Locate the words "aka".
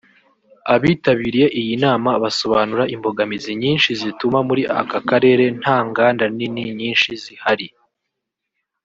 4.81-4.99